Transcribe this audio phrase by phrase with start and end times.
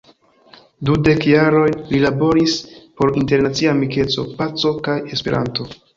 [0.89, 2.55] Dudek jarojn li laboris
[3.01, 5.69] por internacia amikeco, paco kaj Esperanto.